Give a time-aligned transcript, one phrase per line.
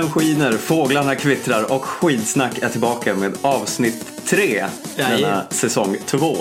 [0.00, 5.44] Solen skiner, fåglarna kvittrar och skidsnack är tillbaka med avsnitt tre denna Jajamän.
[5.50, 6.36] säsong två.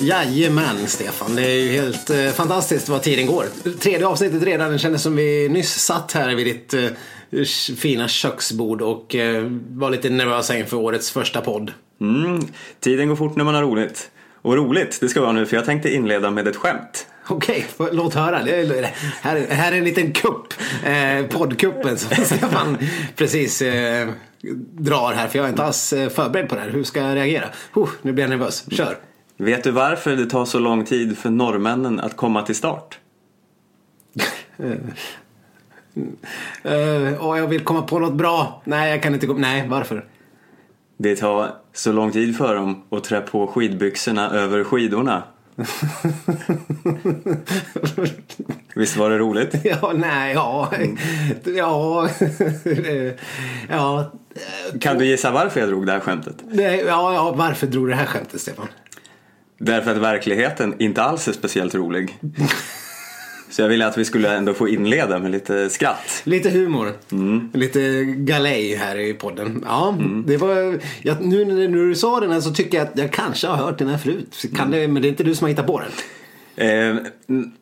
[0.00, 3.44] Jajamän Stefan, det är ju helt eh, fantastiskt vad tiden går.
[3.78, 7.44] Tredje avsnittet redan, det kändes som vi nyss satt här vid ditt eh,
[7.76, 11.72] fina köksbord och eh, var lite nervösa inför årets första podd.
[12.00, 12.40] Mm,
[12.80, 14.10] tiden går fort när man har roligt.
[14.42, 17.06] Och roligt, det ska vara nu för jag tänkte inleda med ett skämt.
[17.30, 18.42] Okej, får- låt höra.
[18.44, 18.82] Det är,
[19.22, 20.54] här, här är en liten kupp.
[20.84, 22.78] Eh, poddkuppen som Stefan
[23.16, 24.08] precis eh,
[24.72, 25.28] drar här.
[25.28, 26.70] För jag är inte alls eh, förberedd på det här.
[26.70, 27.44] Hur ska jag reagera?
[27.74, 28.64] Oh, nu blir jag nervös.
[28.70, 28.96] Kör.
[29.36, 32.98] Vet du varför det tar så lång tid för norrmännen att komma till start?
[36.62, 38.62] Eh, och jag vill komma på något bra.
[38.64, 39.34] Nej, jag kan inte gå.
[39.34, 40.04] Nej, varför?
[40.96, 45.22] Det tar så lång tid för dem att trä på skidbyxorna över skidorna.
[48.74, 49.54] Visst var det roligt?
[49.64, 50.72] Ja, nej, ja.
[51.44, 52.08] Ja.
[53.68, 54.12] ja.
[54.80, 56.36] Kan du gissa varför jag drog det här skämtet?
[56.50, 57.32] Nej, ja, ja.
[57.32, 58.68] Varför drog du det här skämtet, Stefan?
[59.58, 62.18] Därför att verkligheten inte alls är speciellt rolig.
[63.50, 66.22] Så jag ville att vi skulle ändå få inleda med lite skratt.
[66.24, 66.92] Lite humor.
[67.52, 69.64] Lite galej här i podden.
[69.66, 70.78] Ja, det var...
[71.02, 73.78] Jag, nu när du sa den här så tycker jag att jag kanske har hört
[73.78, 74.44] den här förut.
[74.56, 75.90] Kan det, men det är inte du som har hittat på den.
[76.56, 76.96] Eh,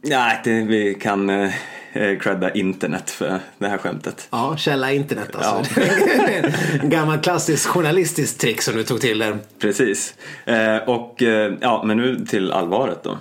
[0.02, 1.50] nej, det, vi kan eh,
[1.92, 4.28] credda internet för det här skämtet.
[4.30, 5.80] Ja, källa internet alltså.
[5.80, 9.38] Är en gammal klassisk journalistisk trick som du tog till där.
[9.58, 10.14] Precis.
[10.44, 13.18] Eh, och eh, ja, men nu till allvaret då.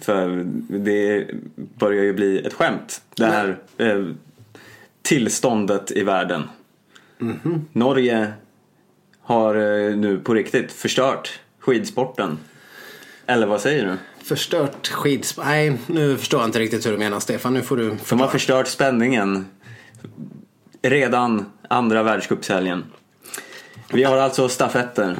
[0.00, 3.02] För det börjar ju bli ett skämt.
[3.16, 4.04] Det här eh,
[5.02, 6.42] tillståndet i världen.
[7.72, 8.32] Norge
[9.22, 12.38] har eh, nu på riktigt förstört skidsporten.
[13.26, 13.96] Eller vad säger du?
[14.24, 15.36] Förstört skids...
[15.36, 17.54] Nej, nu förstår jag inte riktigt hur du menar Stefan.
[17.54, 17.96] Nu får du...
[18.08, 19.46] De har förstört spänningen
[20.82, 22.84] redan andra världscupshelgen.
[23.92, 25.16] Vi har alltså stafetter.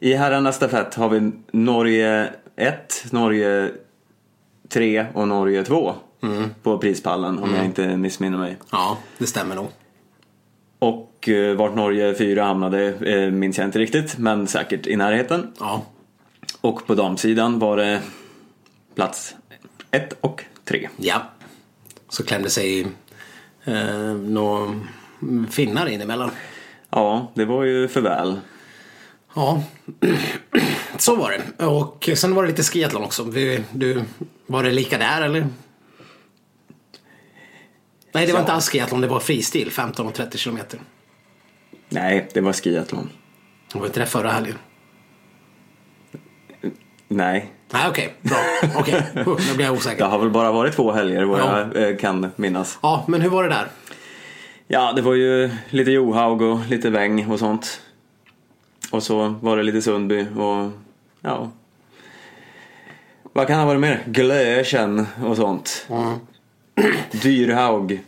[0.00, 3.70] I herrarnas stafett har vi Norge 1, Norge
[4.68, 5.94] 3 och Norge 2
[6.62, 8.56] på prispallen om jag inte missminner mig.
[8.70, 9.68] Ja, det stämmer nog.
[10.78, 15.52] Och eh, vart Norge 4 hamnade eh, minns jag inte riktigt men säkert i närheten.
[15.60, 15.82] Ja.
[16.62, 18.02] Och på damsidan var det
[18.94, 19.34] plats
[19.90, 20.88] 1 och 3.
[20.96, 21.22] Ja.
[22.08, 22.86] Så klämde sig
[23.64, 24.80] eh, några
[25.50, 26.30] finnar in emellan.
[26.90, 28.40] Ja, det var ju för väl.
[29.34, 29.62] Ja,
[30.98, 31.64] så var det.
[31.66, 33.24] Och sen var det lite skiathlon också.
[33.24, 34.02] Vi, du,
[34.46, 35.46] var det lika där eller?
[38.14, 38.42] Nej, det var Ja.
[38.42, 39.00] inte alls skiathlon.
[39.00, 40.80] Det var fristil, 15 och 30 kilometer.
[41.88, 43.10] Nej, det var skiathlon.
[43.72, 44.58] Det var inte det förra helgen?
[47.16, 48.14] Nej, Nej, okej.
[48.22, 48.36] Bra.
[48.76, 50.04] Okej, Huh, nu blir jag det osäker.
[50.04, 51.58] har väl bara varit två helger vad Ja.
[51.74, 52.78] jag eh, kan minnas.
[52.82, 53.66] Ja, men hur var det där?
[54.68, 57.80] Ja, det var ju lite Johaug och lite Wäng och sånt.
[58.90, 60.70] Och så var det lite Sundby och
[61.20, 61.50] ja.
[63.32, 64.02] Vad kan ha varit mer?
[64.06, 65.86] Glöschen och sånt.
[67.22, 68.00] Dyrhaug.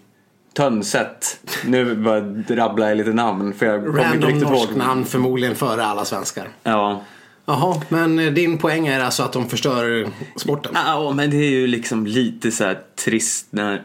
[0.54, 1.40] Tönset.
[1.64, 2.20] Nu bara
[2.56, 6.48] rabblar jag lite namn för jag Random norsk namn, förmodligen före alla svenskar.
[6.62, 7.00] Ja.
[7.46, 10.72] Jaha, men eh, din poäng är alltså att de förstör sporten?
[10.74, 13.82] Ja, men det är ju liksom lite så här trist när...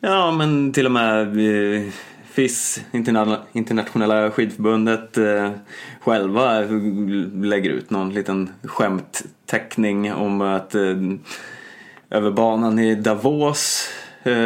[0.00, 1.82] Ja, men till och med eh,
[2.30, 5.50] FIS, interna- internationella skidförbundet, eh,
[6.00, 6.60] själva
[7.34, 10.74] lägger ut någon liten skämtteckning om att
[12.10, 13.88] över banan i Davos,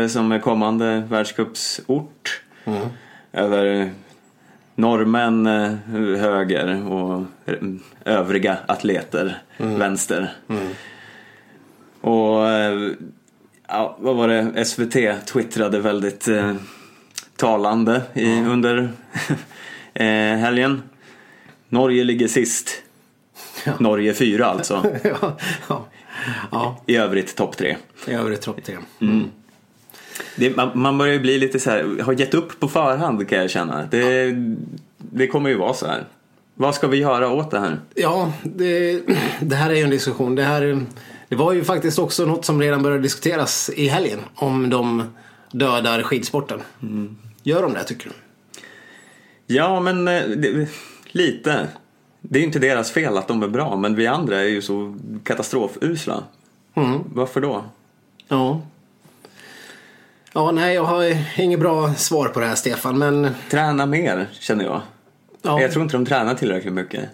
[0.09, 2.43] som är kommande världscupsort,
[3.33, 3.91] över
[4.81, 5.73] norrmän eh,
[6.21, 7.55] höger och eh,
[8.05, 10.33] övriga atleter vänster.
[12.01, 12.91] Och eh,
[13.69, 14.65] ja, vad var det?
[14.65, 16.55] SVT twittrade väldigt eh,
[17.37, 18.91] talande i, under
[19.95, 20.07] eh,
[20.37, 20.83] helgen.
[21.69, 22.83] Norge ligger sist.
[23.79, 24.85] Norge fyra alltså.
[25.05, 25.37] ja,
[25.69, 25.87] ja.
[26.51, 27.77] ja, I övrigt topp tre.
[28.07, 28.77] i övrigt topp tre.
[30.37, 33.39] Det, man, man börjar ju bli lite så här, har gett upp på förhand kan
[33.39, 33.87] jag känna.
[33.91, 34.35] Det,
[34.99, 36.05] det kommer ju vara så här.
[36.55, 37.79] Vad ska vi göra åt det här?
[37.95, 39.01] Ja, det,
[39.41, 40.35] det här är ju en diskussion.
[40.35, 40.87] Det, här,
[41.29, 44.21] det var ju faktiskt också något som redan började diskuteras i helgen.
[44.35, 45.03] Om de
[45.53, 46.61] dödar skidsporten.
[47.43, 48.15] Gör de det tycker du?
[49.55, 50.69] Ja, men eh, det,
[51.07, 51.69] lite.
[52.21, 54.63] Det är ju inte deras fel att de är bra, men vi andra är ju
[54.63, 56.23] så katastrofusla.
[57.15, 57.65] Varför då?
[58.29, 58.61] Ja.
[60.33, 64.65] Ja, nej, jag har inget bra svar på det här Stefan, men Träna mer, känner
[64.65, 64.81] jag.
[65.43, 67.05] ja, Jag tror inte de tränar tillräckligt mycket.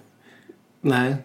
[0.81, 1.17] nej.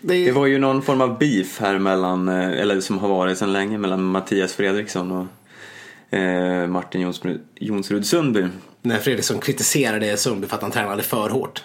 [0.00, 3.08] Det är, Det var ju någon form av beef här mellan, eh, eller som har
[3.08, 8.46] varit sedan länge, mellan Mattias Fredriksson och eh, Martin Jonsrud, Jonsrud Sundby.
[8.82, 11.62] När Fredriksson kritiserade Sundby för att han tränade för hårt.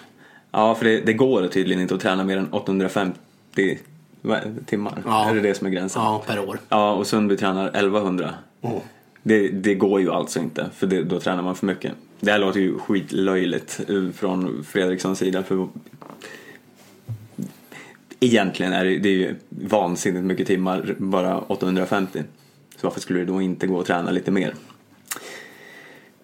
[0.50, 3.78] Ja, för det, det går tydligen inte att träna mer än 850
[4.22, 5.02] va- timmar.
[5.06, 5.30] Ja.
[5.30, 6.02] Är det det som är gränsen?
[6.02, 6.58] Ja, per år.
[6.68, 8.34] Ja, och Sundby tränar 1100.
[8.62, 8.76] Mm.
[9.26, 11.92] Det, det går ju alltså inte, för det, då tränar man för mycket.
[12.20, 15.42] Det här låter ju skitlöjligt eh, från Fredrikssons sida.
[15.42, 15.68] För
[18.20, 22.22] egentligen är det, det är ju vansinnigt mycket timmar, bara 850.
[22.76, 24.54] Så varför skulle det då inte gå att träna lite mer?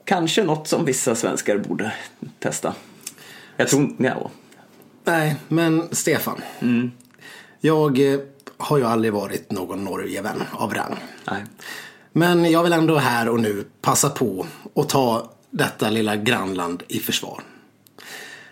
[0.04, 1.92] Kanske något som vissa svenskar borde
[2.38, 2.74] testa.
[3.56, 4.30] Jag tror inte, ja.
[5.04, 6.40] Nej, men Stefan.
[7.60, 8.20] Jag eh,
[8.56, 10.96] har ju aldrig varit någon Norgevän av rang.
[11.30, 11.44] Nej.
[12.12, 16.98] Men jag vill ändå här och nu passa på att ta detta lilla grannland i
[16.98, 17.42] försvar.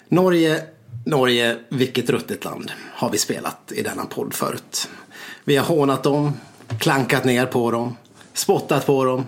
[0.08, 0.62] Norge,
[1.06, 4.88] Norge, vilket ruttet land, har vi spelat i denna podd förut.
[5.44, 6.32] Vi har hånat dem,
[6.80, 7.96] klankat ner på dem,
[8.32, 9.26] spottat på dem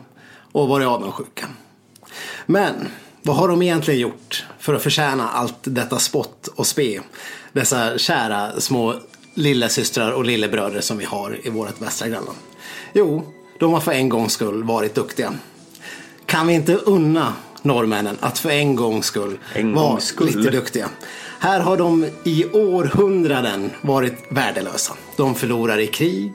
[0.52, 1.46] och varit avundsjuka.
[2.46, 2.88] Men
[3.22, 7.00] vad har de egentligen gjort för att förtjäna allt detta spott och spe?
[7.52, 8.94] Dessa kära små
[9.34, 12.38] lillasystrar och lillebröder som vi har i vårt västra grannland.
[12.92, 15.32] Jo, de har för en gångs skull varit duktiga.
[16.26, 20.26] Kan vi inte unna norrmännen att för en gångs skull En vara skull.
[20.26, 20.88] lite duktiga?
[21.38, 24.94] Här har de i århundraden varit värdelösa.
[25.16, 26.32] De förlorar i krig,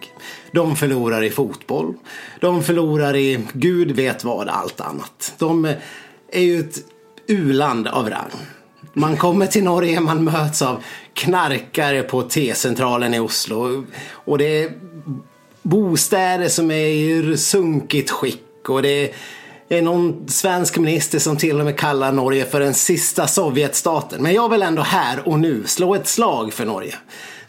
[0.51, 1.94] de förlorar i fotboll,
[2.42, 5.33] de förlorar i gud vet vad allt annat.
[5.38, 5.66] De
[6.31, 6.77] är ju ett
[7.27, 8.31] uland av rang.
[8.94, 10.83] Man kommer till Norge, man möts av
[11.13, 13.86] knarkare på T-centralen i Oslo.
[14.10, 14.72] Och det är
[15.66, 18.70] bostäder som är i sunkigt skick.
[18.70, 19.14] Och det
[19.70, 24.24] är någon svensk minister som till och med kallar Norge för den sista Sovjetstaten.
[24.24, 26.96] Men jag vill ändå här och nu slå ett slag för Norge.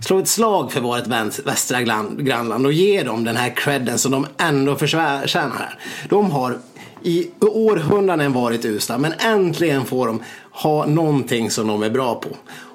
[0.01, 1.07] Slå ett slag för vårt
[1.47, 1.83] västra
[2.19, 5.79] grannland och ge dem den här credden som de ändå förtjänar här.
[6.09, 6.59] De har
[7.03, 12.29] i århundraden varit usla men äntligen får de ha någonting som de är bra på.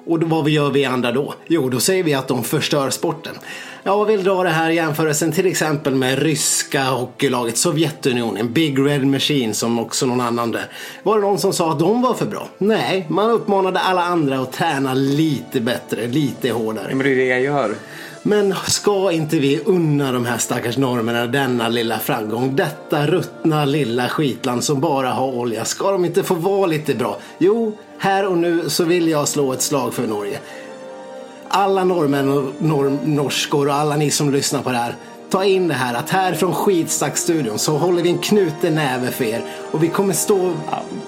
[0.06, 1.34] Och då, vad gör vi andra då?
[1.46, 3.34] Jo, då säger vi att de förstör sporten.
[3.84, 9.06] Jag vill dra det här i jämförelsen till exempel med ryska hockeylaget Sovjetunionen, Big Red
[9.06, 10.66] Machine som också någon annan där.
[11.02, 12.48] Var det någon som sa att de var för bra?
[12.58, 16.94] Nej, man uppmanade alla andra att träna lite bättre, lite hårdare.
[16.94, 17.74] Men det är det jag gör.
[18.22, 22.56] Men ska inte vi unna de här stackars norrmännen denna lilla framgång?
[22.56, 25.64] Detta ruttna lilla skitland som bara har olja.
[25.64, 27.18] Ska de inte få vara lite bra?
[27.38, 30.38] Jo, här och nu så vill jag slå ett slag för Norge.
[31.54, 34.96] Alla norrmän och nor- norskor och alla ni som lyssnar på det här.
[35.30, 39.24] Ta in det här att här från Skitstackstudion så håller vi en knuten näve för
[39.24, 39.44] er.
[39.70, 40.52] Och vi kommer stå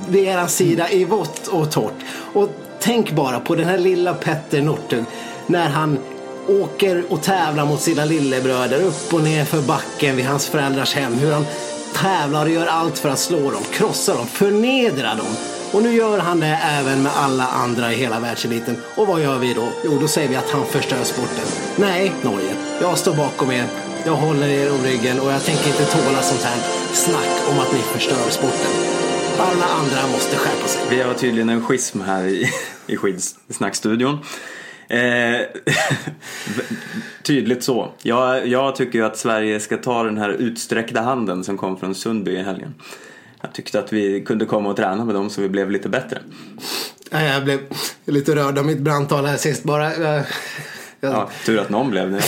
[0.08, 1.94] vid er sida i vått och torrt.
[2.34, 2.48] Och
[2.80, 5.04] tänk bara på den här lilla Petter Northug
[5.46, 5.98] när han
[6.48, 11.14] åker och tävlar mot sina lillebröder upp och ner för backen vid hans föräldrars hem.
[11.14, 11.46] Hur han
[11.94, 15.36] tävlar och gör allt för att slå dem, krossa dem, förnedra dem.
[15.74, 18.76] Och nu gör han det även med alla andra i hela världseliten.
[18.96, 19.68] Och vad gör vi då?
[19.84, 21.44] Jo, då säger vi att han förstör sporten.
[21.76, 22.54] Nej, Norge.
[22.80, 23.64] Jag står bakom er.
[24.06, 26.58] Jag håller er om ryggen och jag tänker inte tåla sånt här
[26.92, 28.70] snack om att ni förstör sporten.
[29.38, 30.82] Alla andra måste skärpa sig.
[30.96, 32.50] Vi har tydligen en schism här i,
[32.86, 34.18] i skidsnackstudion.
[34.88, 35.40] Eh,
[37.22, 37.92] tydligt så.
[38.02, 41.94] Jag, jag tycker ju att Sverige ska ta den här utsträckta handen som kom från
[41.94, 42.74] Sundby i helgen.
[43.44, 46.18] Jag tyckte att vi kunde komma och träna med dem så vi blev lite bättre.
[47.10, 47.60] Jag blev
[48.04, 49.96] lite rörd av mitt brandtal här sist bara.
[49.96, 50.24] Jag, jag,
[51.00, 52.22] Ja, tur att någon blev det.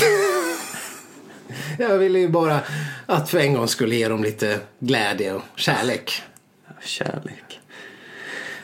[1.78, 2.60] jag ville ju bara
[3.06, 6.22] att för en gång skulle ge dem lite glädje och kärlek.
[6.80, 7.60] Kärlek.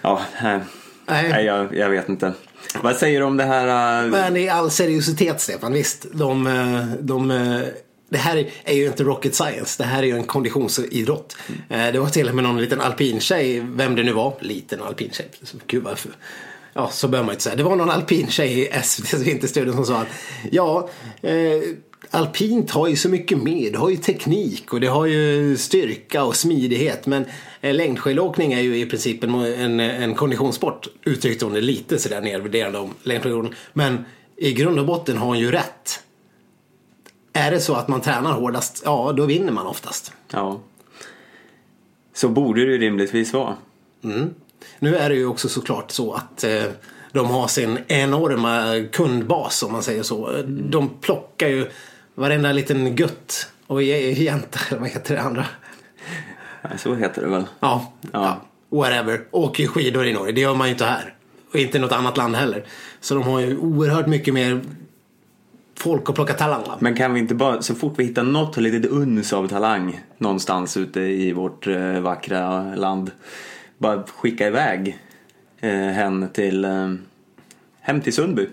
[0.03, 0.61] Ja, nej.
[1.07, 1.45] Nej.
[1.45, 2.33] jag, jag vet inte.
[2.83, 4.05] Vad säger du om det här?
[4.05, 6.07] äh, Men i all seriositet Stefan, visst.
[6.13, 7.61] De, eh, de, eh,
[8.13, 9.83] det här är ju inte rocket science.
[9.83, 11.37] Det här är ju en konditionsidrott.
[11.69, 15.29] Eh, Det var till och med någon liten alpintjej, vem det nu var, liten alpintjej.
[15.67, 16.13] Gud varför.
[16.75, 17.57] Ja, så bör man inte säga.
[17.57, 20.09] Det var någon alpintjej i SVTs Vinterstudion som sa att
[20.51, 20.89] ja,
[21.23, 21.35] eh,
[22.11, 23.71] alpint har ju så mycket mer.
[23.71, 27.07] Det har ju teknik och det har ju styrka och smidighet.
[27.07, 27.25] Men
[27.61, 30.89] eh, längdskidåkning är ju i princip en, en, en konditionssport.
[31.05, 33.55] Uttryckte hon det lite sådär nedvärderande om längdskidåkning.
[33.73, 34.05] Men
[34.37, 36.01] i grund och botten har hon ju rätt.
[37.33, 40.13] Är det så att man tränar hårdast, ja då vinner man oftast.
[40.31, 40.61] Ja.
[42.15, 43.57] Så borde det rimligtvis vara.
[44.79, 46.63] Nu är det ju också såklart så att eh,
[47.13, 50.43] de har sin enorma kundbas om man säger så.
[50.47, 51.71] De plockar ju
[52.15, 55.47] varenda liten gutt och jänta, eller vad heter det andra?
[56.79, 57.45] Så heter det väl.
[57.61, 58.41] Ja, Ja.
[58.71, 59.25] whatever.
[59.31, 61.15] Åker skidor i Norge, det gör man ju inte här.
[61.53, 62.65] Och inte i något annat land heller.
[63.01, 64.61] Så de har ju oerhört mycket mer
[65.77, 66.77] folk att plocka talang va?
[66.81, 70.77] Men kan vi inte bara, så fort vi hittar något litet uns av talang någonstans
[70.77, 73.11] ute i vårt eh, vackra land,
[73.79, 74.99] bara skicka iväg
[75.61, 76.95] eh, hen till, eh,
[77.81, 78.47] hem till Sundby.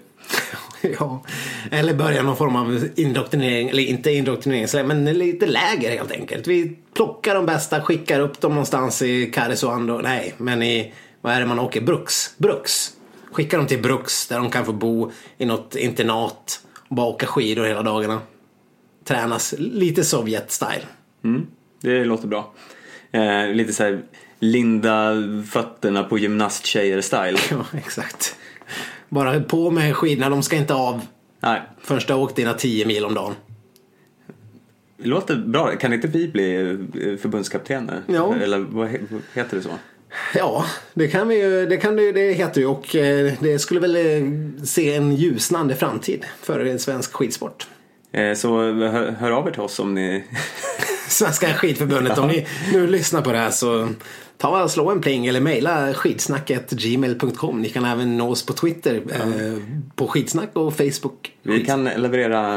[1.00, 1.24] ja.
[1.72, 6.48] Eller börja någon form av indoktrinering, eller inte indoktrinering, men lite läger helt enkelt.
[6.48, 11.40] Vi plockar de bästa, skickar upp dem någonstans i Karesuando, nej, men i, vad är
[11.40, 12.34] det man åker, Bruks?
[12.38, 12.94] Bruks.
[13.32, 17.66] Skickar dem till Bruks där de kan få bo i något internat bara åka skidor
[17.66, 18.22] hela dagarna.
[19.04, 20.86] Tränas lite Sovjet-style.
[21.24, 21.48] Mm,
[21.82, 22.54] det låter bra.
[23.12, 24.02] Eh, lite så här
[24.40, 25.14] linda
[25.52, 27.38] fötterna på gymnasttjejer-style.
[27.52, 28.36] Ja, exakt.
[29.10, 31.02] Bara på med skidorna, de ska inte av
[31.40, 33.36] Nej, förrän du har åkt dina 10 mil om dagen.
[34.98, 35.76] det låter bra.
[35.76, 38.02] Kan inte vi bli eh, förbundskaptener?
[38.08, 38.36] Ja.
[38.36, 38.90] Eller vad
[39.34, 39.70] heter det så?
[40.36, 43.80] Ja, det kan vi ju, det kan det, det heter ju och eh, det skulle
[43.80, 47.68] väl eh, se en ljusnande framtid för svensk skidsport.
[48.12, 50.24] Eh, Så hör, hör av er till oss om ni...
[51.08, 53.90] Svenska skidförbundet, om ni nu lyssnar på det här så
[54.38, 57.62] ta och slå en pling eller mejla skidsnacket gmail.com.
[57.62, 59.62] Ni kan även nå oss på Twitter eh,
[59.96, 61.32] på skidsnack och Facebook.
[61.42, 62.56] Vi kan leverera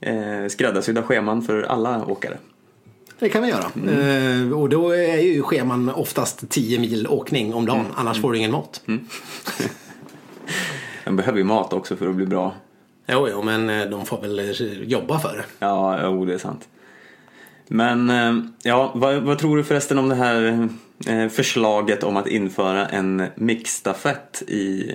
[0.00, 2.38] eh, skräddarsydda scheman för alla åkare.
[3.22, 3.64] Det kan vi göra.
[3.64, 8.38] Eh, och då är ju scheman oftast 10 mil åkning om dagen, annars får du
[8.38, 8.82] ingen mat.
[11.04, 12.54] Man behöver ju mat också för att bli bra.
[13.06, 14.50] Jo, jo, men eh, de får väl eh,
[14.82, 15.44] jobba för det.
[15.58, 16.68] Ja, jo, det är sant.
[17.68, 20.68] Men eh, ja, vad, vad tror du förresten om det här
[21.28, 24.92] förslaget om att införa en mixstafett i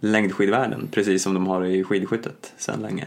[0.00, 0.88] längdskidvärlden?
[0.92, 3.06] Precis som de har i skidskyttet sedan länge.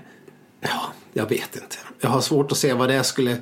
[0.59, 0.81] Ja,
[1.13, 1.75] jag vet inte.
[1.99, 3.37] Jag har svårt att se vad det skulle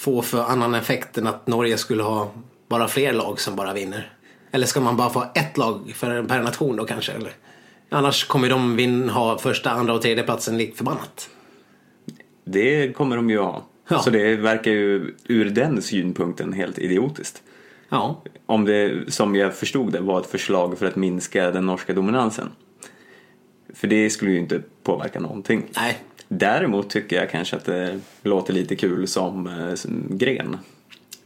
[0.00, 2.30] få för annan effekt än att Norge skulle ha
[2.68, 4.12] bara fler lag som bara vinner.
[4.50, 7.12] Eller ska man bara få ett lag för, per nation då kanske?
[7.12, 7.32] Eller?
[7.88, 11.30] Annars kommer de vin, ha första, andra och tredje platsen likt förbannat.
[12.44, 13.62] Det kommer de ju ha.
[13.88, 13.98] Ja.
[13.98, 17.42] Så det verkar ju ur den synpunkten helt idiotiskt.
[17.88, 21.92] Ja, Om det, som jag förstod det, var ett förslag för att minska den norska
[21.92, 22.48] dominansen.
[23.74, 25.64] För det skulle ju inte påverka någonting.
[25.76, 25.98] nej.
[26.32, 30.58] Däremot tycker jag kanske att det låter lite kul som, eh, som gren.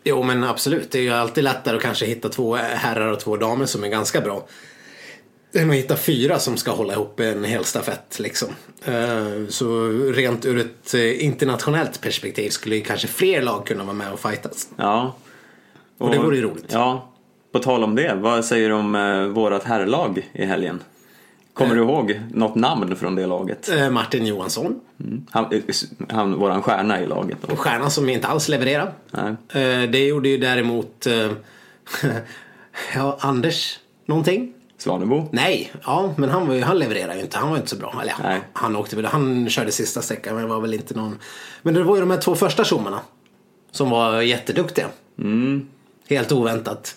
[0.05, 3.37] Jo men absolut, det är ju alltid lättare att kanske hitta två herrar och två
[3.37, 4.47] damer som är ganska bra.
[5.55, 8.49] Än att hitta fyra som ska hålla ihop en hel stafett liksom.
[8.85, 13.95] Eh, Så rent ur ett eh, internationellt perspektiv skulle ju kanske fler lag kunna vara
[13.95, 14.69] med och fightas.
[14.77, 15.15] Ja.
[15.99, 16.67] Och det vore ju roligt.
[16.69, 17.13] Ja.
[17.53, 20.81] På tal om det, vad säger du om vårat herrlag i helgen?
[21.55, 23.69] Kommer du ihåg något namn från det laget?
[23.69, 25.27] Eh, Martin Johansson, Mm.
[25.31, 25.61] Han, eh,
[26.09, 27.51] han, våran stjärna i laget då.
[27.51, 28.93] en stjärna som inte alls levererar.
[29.11, 29.31] Nej.
[29.65, 31.07] Eh, Det gjorde ju däremot
[32.95, 34.53] ja, Anders någonting.
[34.79, 35.29] Svanebo?
[35.33, 37.39] Nej, ja, men han, var ju, han levererade ju inte.
[37.39, 37.99] Han var inte så bra.
[38.03, 38.41] Eller, Nej.
[38.53, 41.19] han åkte väl, han körde sista sträckan men det var väl inte någon.
[41.63, 43.01] Men det var ju de här två första tjommarna
[43.71, 44.87] som var jätteduktiga.
[45.19, 45.69] Mm.
[46.09, 46.97] Helt oväntat.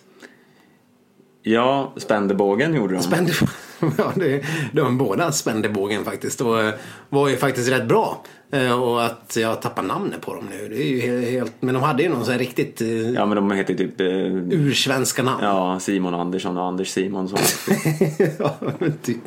[1.42, 3.04] Ja, Spändebågen gjorde de.
[3.04, 3.34] Spände,
[3.98, 4.44] ja, det,
[4.74, 6.74] de båda spände bågen faktiskt och eh,
[7.10, 8.24] var ju faktiskt rätt bra.
[8.52, 11.74] Eh, Och att jag tappar namnet på dem nu, det är ju he- helt, men
[11.74, 14.08] de hade ju någon sån här riktigt eh, Ja, men de heter typ eh,
[14.52, 15.44] ursvenska namn.
[15.44, 17.40] ja, Simon Andersson och Anders Simonsson.
[18.40, 19.18] ja, men typ.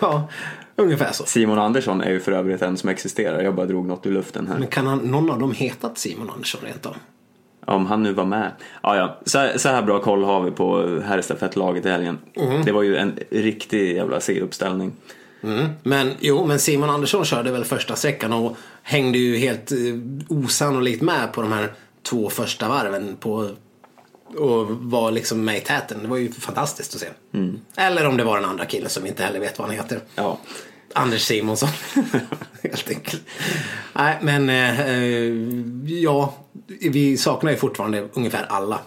[0.00, 0.28] Ja,
[0.76, 1.24] ungefär så.
[1.24, 3.42] Simon Andersson är ju för övrigt en som existerar.
[3.42, 4.58] Jag bara drog något ur luften här.
[4.58, 6.96] Men kan han, någon av dem hetat Simon Andersson rent av?
[7.68, 8.50] Om han nu var med.
[8.82, 9.18] Ja, ja.
[9.24, 12.18] Så, så här bra koll har vi på herrstafettlaget i helgen.
[12.64, 14.92] Det var ju en riktig jävla C-uppställning.
[15.42, 15.66] Mm.
[15.82, 19.78] Men jo, men Simon Andersson körde väl första sträckan och hängde ju helt eh,
[20.28, 21.72] osannolikt med på de här
[22.02, 23.50] två första varven på
[24.36, 25.98] och var liksom med i täten.
[26.02, 27.08] Det var ju fantastiskt att se.
[27.76, 30.00] Eller om det var den andra killen som vi inte heller vet vad han heter.
[30.14, 30.38] Ja.
[30.92, 31.68] Anders Simonsson.
[32.62, 33.22] Helt enkelt.
[33.92, 35.32] Nej, men eh, eh,
[36.02, 36.34] ja,
[36.80, 38.80] vi saknar ju fortfarande ungefär alla.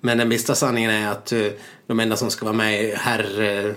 [0.00, 1.46] Men den bistra sanningen är att eh,
[1.86, 3.74] de enda som ska vara med i herr eh,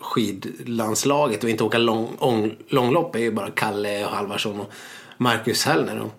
[0.00, 4.72] skidlandslaget och inte åka lång, ång, långlopp är ju bara Kalle Halvarsson och
[5.16, 6.00] Marcus Hellner.
[6.00, 6.12] Och,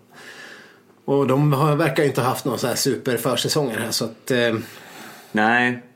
[1.06, 4.06] och de har, verkar ju inte ha haft någon så här super försäsonger här så
[4.06, 4.56] att eh,
[5.32, 5.87] Nej.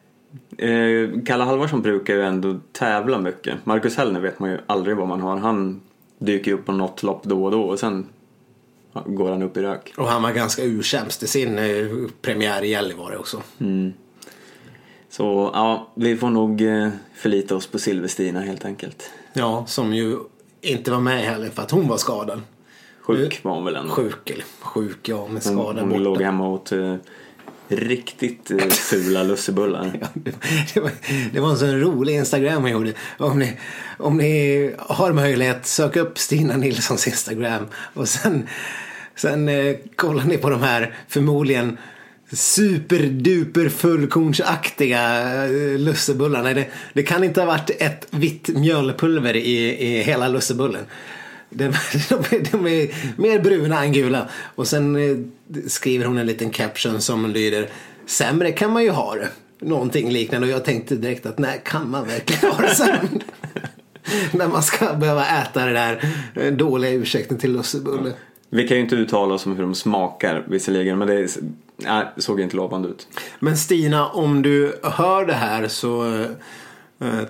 [0.57, 3.65] Eh, Kalle Halvarsson brukar ju ändå tävla mycket.
[3.65, 5.37] Marcus Hellner vet man ju aldrig vad man har.
[5.37, 5.81] Han
[6.19, 8.05] dyker upp på något lopp då och då och sen
[9.05, 9.93] går han upp i rök.
[9.97, 11.85] och han var ganska ursämst i sin eh,
[12.21, 13.41] premiär i Gällivare också.
[15.09, 19.11] Så ja, vi får nog eh, förlita oss på Silverstina helt enkelt.
[19.33, 20.17] Ja, som ju
[20.61, 22.41] inte var med heller för att hon var skadad.
[23.01, 23.89] Sjuk var hon väl ändå.
[23.91, 26.01] Sjuk eller sjuk, ja, med Hon, skada hon borta.
[26.01, 26.95] låg hemma åt eh,
[27.71, 29.91] riktigt eh, fula lussebullar.
[30.01, 30.33] Ja, det,
[30.73, 30.91] det, var,
[31.33, 32.93] det var en sån rolig Instagram jag gjorde.
[33.17, 33.53] Om ni,
[33.97, 37.67] om ni har möjlighet, sök upp Stina Nilssons Instagram.
[37.93, 38.47] Och sen,
[39.15, 41.77] sen eh, kollar ni på de här förmodligen
[42.31, 46.53] superduper fullkornsaktiga eh, lussebullarna.
[46.53, 50.85] Det, det kan inte ha varit ett vitt mjölpulver i, i hela lussebullen.
[51.53, 51.63] De,
[52.09, 54.29] de, är, de är mer bruna än gula.
[54.55, 55.17] Och sen eh,
[55.67, 57.69] skriver hon en liten caption som lyder
[58.05, 59.29] Sämre kan man ju ha det.
[59.59, 60.47] Någonting liknande.
[60.47, 62.99] Och jag tänkte direkt att nej, kan man verkligen ha det sämre?
[64.31, 66.03] När man ska behöva äta det där
[66.35, 68.13] eh, dåliga ursäkten till lussebulle.
[68.49, 71.27] Vi kan ju inte uttala oss om hur de smakar visserligen men det
[71.77, 73.07] nej, såg inte lovande ut.
[73.39, 76.29] Men Stina, om du hör det här så eh,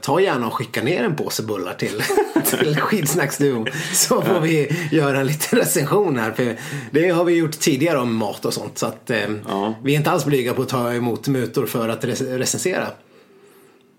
[0.01, 2.01] ta gärna och skicka ner en påse bullar till,
[2.45, 3.67] till Skidsnacksduon.
[3.93, 6.31] Så får vi göra en liten recension här.
[6.31, 6.55] För
[6.91, 8.77] det har vi gjort tidigare om mat och sånt.
[8.77, 9.75] Så att, eh, Ja.
[9.83, 12.87] vi är inte alls blyga på att ta emot mutor för att rec- recensera.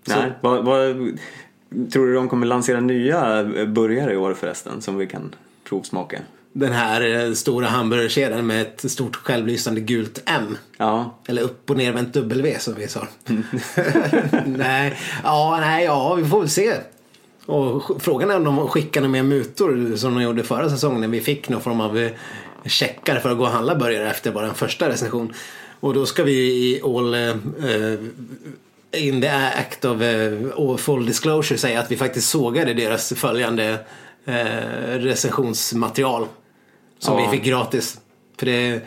[0.07, 0.95] Nej, vad, vad,
[1.93, 5.35] tror du de kommer lansera nya burgare i år förresten som vi kan
[5.69, 6.19] provsmaka?
[6.55, 10.57] Den här eh, stora hamburgerkedjan med ett stort självlysande gult M.
[10.77, 13.07] Ja, Eller upp och nervänt W som vi sa.
[14.45, 16.73] nej, ja, nej, ja, vi får väl se.
[17.45, 21.07] Och frågan är om de skickar några mer mutor som de gjorde förra säsongen när
[21.07, 22.11] vi fick någon form av eh,
[22.65, 25.33] checkar för att gå och handla burgare efter vår första recension.
[25.79, 27.35] Och då ska vi i all eh,
[28.91, 33.79] in the act of eh, full disclosure säga att vi faktiskt sågade deras följande
[34.25, 36.27] eh, recensionsmaterial.
[37.03, 37.29] Som Ja.
[37.31, 37.99] vi fick gratis.
[38.39, 38.81] För det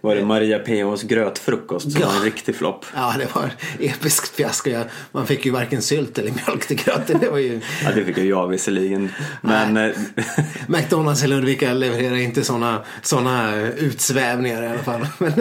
[0.00, 2.06] var det Maria PHs grötfrukost som Ja.
[2.06, 2.84] var en riktig flopp?
[2.94, 4.70] Ja, det var episkt fiasko.
[5.12, 7.18] Man fick ju varken sylt eller mjölk till gröten.
[7.20, 7.60] Det var ju...
[7.84, 9.10] Ja, det fick ju jag visserligen.
[9.40, 9.90] Men eh,
[10.68, 15.06] McDonalds i Ludvika levererar inte sådana såna utsvävningar i alla fall.
[15.18, 15.32] Men,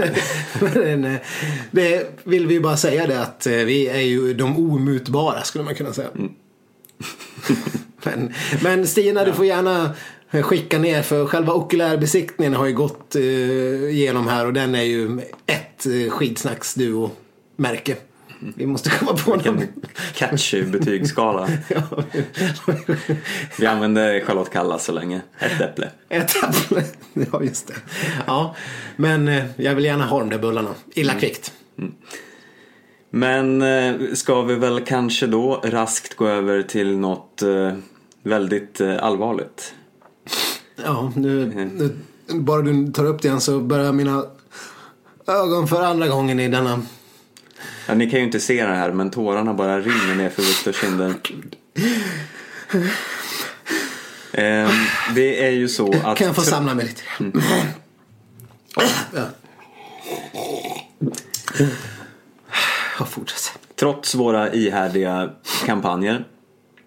[0.74, 1.20] men eh,
[1.72, 5.64] det vill vi ju bara säga det att eh, vi är ju de omutbara skulle
[5.64, 6.10] man kunna säga.
[8.04, 8.34] Men,
[8.64, 9.90] men Stina, du får gärna
[10.44, 13.22] skicka ner för själva okulärbesiktningen har ju gått eh,
[13.90, 17.96] igenom här och den är ju ett eh, skidsnacksduo-märke.
[18.40, 19.58] Vi måste komma på någon.
[19.58, 19.82] vilken
[20.14, 21.50] catchy betygsskala.
[23.60, 25.22] Vi använde Charlotte Kalla så länge.
[25.40, 25.90] Ett äpple.
[26.10, 26.84] Ett äpple.
[27.14, 27.74] Ja, just det.
[28.28, 28.56] Ja,
[28.96, 30.70] men eh, jag vill gärna ha de där bullarna.
[30.94, 31.54] Illa kvickt.
[33.10, 37.74] Men eh, ska vi väl kanske då raskt gå över till något eh,
[38.24, 39.74] väldigt allvarligt.
[40.86, 41.46] Ja, nu,
[41.78, 41.96] nu,
[42.40, 44.26] bara du tar upp det igen så börjar mina
[45.28, 46.82] ögon för andra gången i denna...
[47.88, 50.82] Ja, ni kan ju inte se det här men tårarna bara rinner ner för Viktors
[50.82, 51.14] kinder.
[54.32, 54.70] Eh,
[55.16, 56.18] det är ju så att...
[56.18, 57.02] Kan jag få samla mig lite?
[59.14, 59.26] Ja.
[63.00, 63.60] Ja, fortsätt.
[63.76, 65.30] Trots våra ihärdiga
[65.66, 66.26] kampanjer,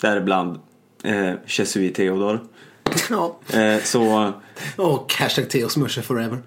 [0.01, 0.59] däribland
[1.05, 2.41] eh, Jesuit Theodor,
[3.11, 3.39] Ja.
[3.59, 4.33] eh, så,
[4.77, 6.39] Och hashtag Theos Musche forever.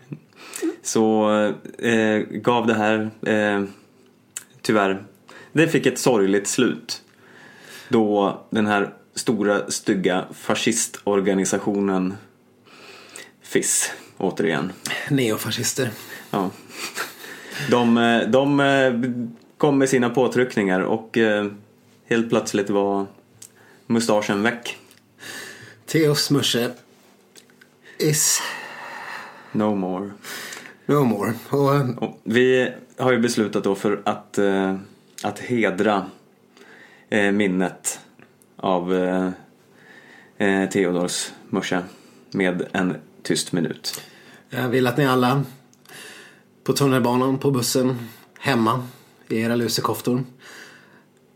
[0.84, 1.32] så
[1.80, 3.63] eh, gav det här eh,
[4.62, 5.04] tyvärr,
[5.54, 7.01] det fick ett sorgligt slut.
[7.89, 12.13] Då den här stora stygga fascistorganisationen
[13.41, 14.71] FIS, återigen,
[15.10, 15.89] Neofascister.
[16.32, 16.49] Ja.
[17.69, 18.93] De, eh, de eh,
[19.58, 21.45] kom med sina påtryckningar och eh,
[22.10, 23.06] helt plötsligt var
[23.88, 24.77] mustaschen väck.
[25.91, 26.71] Theos Musche
[27.97, 28.41] is
[29.51, 30.12] No more.
[30.86, 31.34] no more.
[31.49, 34.75] Och Och vi har ju beslutat då för att, eh,
[35.23, 36.06] att hedra
[37.10, 37.99] eh, minnet
[38.56, 39.30] av eh,
[40.38, 41.82] eh, Theodors Musche
[42.32, 44.01] med en tyst minut.
[44.49, 45.43] Jag vill att ni alla
[46.63, 48.08] på tunnelbanan, på bussen,
[48.39, 48.88] hemma
[49.27, 50.23] i era lusekoftor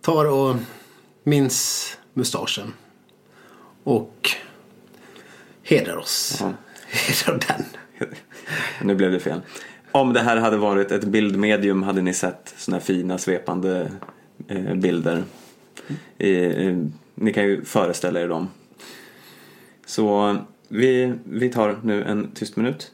[0.01, 0.55] tar och
[1.23, 2.73] minns mustaschen
[3.83, 4.35] och
[5.65, 6.37] hedrar oss.
[6.39, 6.53] Ja.
[6.87, 7.65] Hedrar den.
[8.81, 9.41] Nu blev det fel.
[9.91, 13.91] Om det här hade varit ett bildmedium hade ni sett såna här fina svepande
[14.47, 15.23] eh, bilder.
[16.17, 16.77] Eh,
[17.15, 18.49] ni kan ju föreställa er dem.
[19.85, 22.91] Så vi, vi tar nu en tyst minut.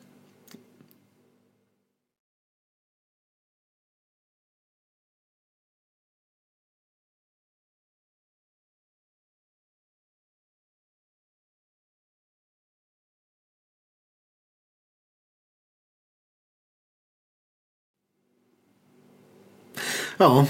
[20.22, 20.46] Ja,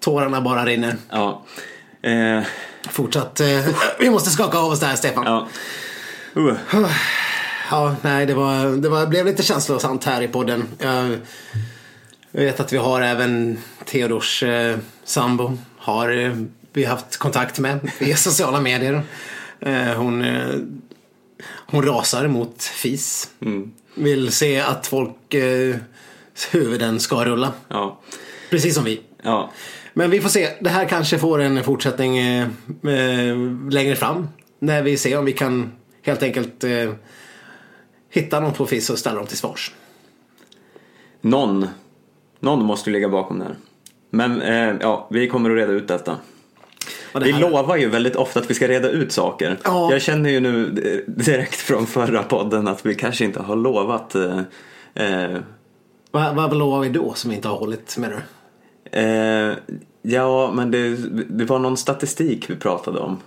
[0.00, 0.96] tårarna bara rinner.
[1.10, 1.42] Ja.
[2.02, 2.42] Eh,
[2.90, 3.40] Fortsatt.
[3.40, 3.66] Eh,
[3.98, 5.24] vi måste skaka av oss det här Stefan.
[5.26, 5.48] ja.
[6.36, 6.56] Uh.
[7.70, 10.64] Ja, nej, det, var, det var, blev lite känslosamt här i podden.
[12.32, 15.58] Jag vet att vi har även Theodors eh, sambo.
[15.78, 16.36] Har eh,
[16.72, 19.02] vi haft kontakt med via sociala medier.
[19.60, 20.56] Eh, hon, eh,
[21.46, 23.30] hon rasar mot FIS.
[23.94, 25.76] Vill se att folk eh,
[26.50, 27.52] huvuden ska rulla.
[27.68, 28.00] Ja.
[28.50, 29.00] Precis som vi.
[29.24, 29.50] Ja.
[29.94, 30.48] Men vi får se.
[30.60, 32.48] Det här kanske får en fortsättning eh,
[32.82, 33.36] eh,
[33.70, 34.28] längre fram.
[34.58, 36.92] När vi ser om vi kan helt enkelt eh,
[38.10, 39.72] hitta någon på FIS och ställa dem till svars.
[41.20, 41.68] Någon,
[42.40, 43.56] någon måste ligga bakom det här.
[44.10, 46.16] Men eh, ja, vi kommer att reda ut detta.
[47.20, 49.58] Vi lovar ju väldigt ofta att vi ska reda ut saker.
[49.64, 49.92] Ja.
[49.92, 50.70] Jag känner ju nu
[51.06, 54.40] direkt från förra podden att vi kanske inte har lovat eh,
[54.94, 55.38] eh,
[56.10, 58.16] Vad, vad lovar vi då som vi inte har hållit med du?
[58.92, 59.52] Eh,
[60.06, 60.96] Ja, men det,
[61.28, 63.20] det var någon statistik vi pratade om.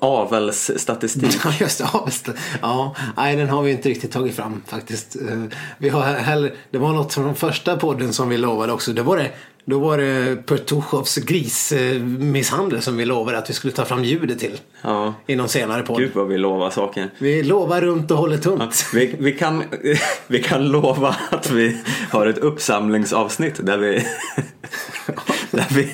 [0.00, 1.36] Avelsstatistik.
[1.44, 2.32] Ja, just det.
[2.62, 5.16] Ja, nej, den har vi inte riktigt tagit fram faktiskt.
[5.16, 5.42] Eh,
[5.78, 8.92] vi har heller, det var något från den första podden som vi lovade också.
[8.92, 9.30] Det var det,
[9.68, 14.60] då var det Pertuchovs grismisshandel som vi lovade att vi skulle ta fram ljudet till.
[14.82, 15.98] Ja, I någon senare podd.
[15.98, 17.10] gud vad vi lovar saker.
[17.18, 18.86] Vi lovar runt och håller tunt.
[18.94, 19.64] Vi, vi, kan,
[20.26, 21.76] vi kan lova att vi
[22.10, 23.94] har ett uppsamlingsavsnitt där vi,
[25.50, 25.92] där vi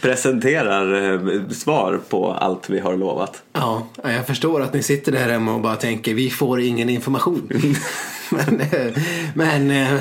[0.00, 3.42] presenterar eh, svar på allt vi har lovat.
[3.52, 7.48] Ja, jag förstår att ni sitter där hemma och bara tänker vi får ingen information.
[8.30, 8.92] men eh,
[9.34, 10.00] men eh,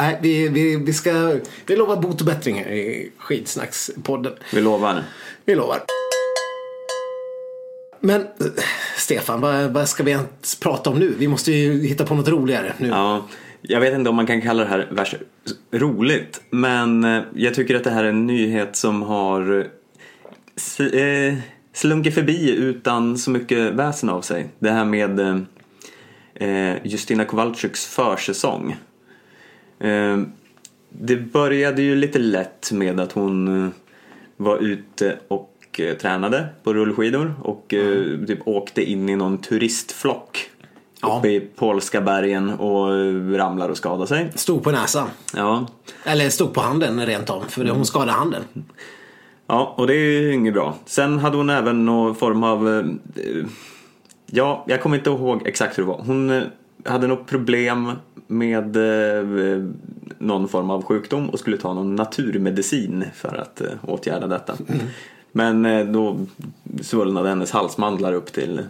[0.00, 4.32] nej, vi, vi, vi ska vi lovar bot och bättring här i Skidsnackspodden.
[4.52, 5.02] Vi lovar.
[5.44, 5.80] Vi lovar.
[8.00, 8.26] Men
[8.96, 11.14] Stefan, vad, vad ska vi ens prata om nu?
[11.18, 12.88] Vi måste ju hitta på något roligare nu.
[12.88, 13.26] Ja,
[13.62, 15.14] jag vet inte om man kan kalla det här värst
[15.72, 19.70] roligt, men eh, jag tycker att det här är en nyhet som har
[20.78, 21.34] eh,
[21.72, 24.48] slunkit förbi utan så mycket väsen av sig.
[24.58, 25.20] Det här med
[26.34, 28.76] eh, Justina Kowalczyks försäsong.
[29.80, 30.18] Eh,
[30.88, 33.70] det började ju lite lätt med att hon eh,
[34.36, 40.50] var ute och eh, tränade på rullskidor och eh, typ åkte in i någon turistflock
[41.02, 41.18] Ja.
[41.18, 42.88] uppe i polska bergen och
[43.38, 44.32] ramlar och skadar sig.
[44.34, 45.08] Stod på näsan.
[45.36, 45.66] Ja.
[46.04, 48.42] Eller stod på handen rent av, för hon skadade handen.
[49.46, 50.74] ja, och det är ju inget bra.
[50.86, 52.90] Sen hade hon även någon form av,
[54.26, 56.02] ja, jag kommer inte ihåg exakt hur det var.
[56.06, 56.42] Hon
[56.84, 57.92] hade något problem
[58.26, 59.64] med eh,
[60.18, 64.56] någon form av sjukdom och skulle ta någon naturmedicin för att eh, åtgärda detta.
[65.32, 66.18] Men eh, då
[66.82, 68.60] svullnade hennes halsmandlar upp till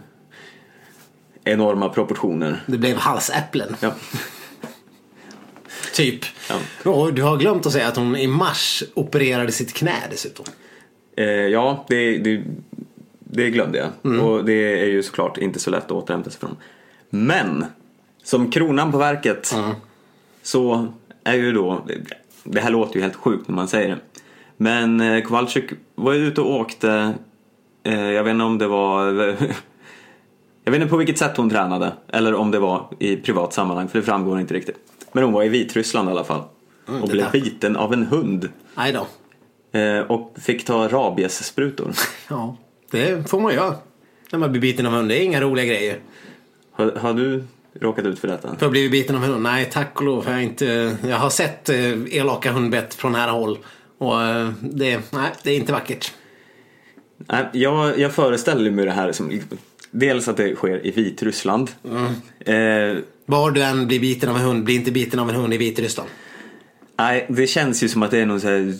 [1.43, 2.63] enorma proportioner.
[2.65, 3.75] Det blev halsäpplen.
[3.79, 3.93] Ja.
[5.93, 6.25] Typ.
[6.49, 6.91] Ja.
[6.91, 10.45] Och du har glömt att säga att hon i mars opererade sitt knä dessutom.
[11.17, 12.43] Eh, ja, det, det,
[13.19, 14.23] det glömde jag.
[14.23, 16.57] Och det är ju såklart inte så lätt att återhämta sig från.
[17.09, 17.65] Men,
[18.31, 19.55] som kronan på verket
[20.43, 20.87] så
[21.23, 21.85] är ju då,
[22.43, 23.97] det här låter ju helt sjukt när man säger det.
[24.57, 27.13] Men eh, Kowalczyk var ju ute och åkte,
[27.83, 29.13] eh, jag vet inte om det var,
[30.63, 31.93] jag vet inte på vilket sätt hon tränade.
[32.07, 34.77] Eller om det var i privat sammanhang, för det framgår inte riktigt.
[35.11, 36.41] Men hon var i Vitryssland i alla fall.
[36.85, 38.49] och det blev biten av en hund.
[38.75, 39.07] Nej då.
[39.79, 41.91] Eh, och fick ta rabiessprutor.
[42.29, 42.57] Ja,
[42.91, 43.75] det får man göra.
[44.31, 45.09] När man blir biten av hund.
[45.09, 45.99] Det är inga roliga grejer.
[46.71, 47.43] Har, har du
[47.79, 48.55] råkat ut för detta?
[48.59, 49.43] För att bli biten av hund?
[49.43, 50.23] Nej, tack och lov.
[50.27, 53.57] Jag, har inte, jag har sett eh, elaka hundbett från nära håll.
[53.97, 56.13] Och eh, det, nej, det är inte vackert.
[57.17, 59.39] Nej, jag, jag föreställer mig det här som
[59.91, 61.71] dels att det sker i Vitryssland.
[62.39, 65.53] Eh, Var du än blir biten av en hund, bli inte biten av en hund
[65.53, 66.09] i Vitryssland.
[66.99, 68.73] nej, det känns ju som att det är någon så här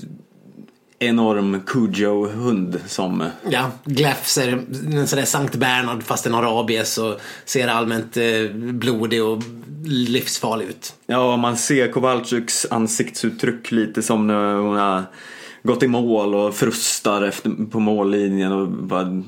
[1.02, 3.24] enorm Cujo-hund som...
[3.50, 4.64] Ja, gläfser,
[4.96, 9.44] en sån där Sankt Bernhard fast den har rabies och ser allmänt eh, blodig och
[9.86, 10.96] livsfarlig ut.
[11.06, 15.04] Ja, man ser Kowalczyks ansiktsuttryck lite som när hon har
[15.64, 19.24] gått i mål och frustar efter, på mållinjen och bara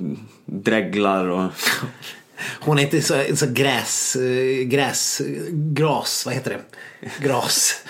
[0.45, 1.43] dreglar och...
[2.59, 7.27] Hon är inte så, så gräs, eh, gräs, gras, vad heter det?
[7.27, 7.83] Gras.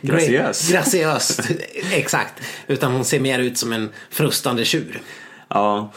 [0.00, 0.70] Graciös.
[0.70, 1.50] Graciöst,
[1.92, 2.34] exakt.
[2.66, 5.00] Utan hon ser mer ut som en frustande tjur.
[5.48, 5.92] Ja,